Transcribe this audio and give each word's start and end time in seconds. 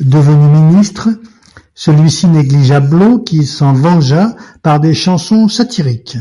Devenu 0.00 0.44
ministre, 0.50 1.08
celui-ci 1.74 2.26
négligea 2.26 2.80
Blot 2.80 3.20
qui 3.24 3.46
s’en 3.46 3.72
vengea 3.72 4.36
par 4.62 4.78
des 4.78 4.92
chansons 4.92 5.48
satiriques. 5.48 6.18